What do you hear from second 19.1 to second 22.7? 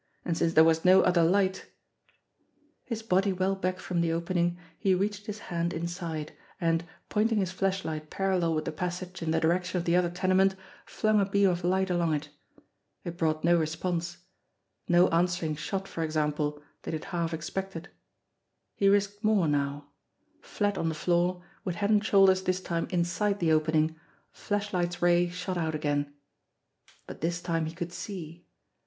more now. Flat on the floor, with head and shoulders this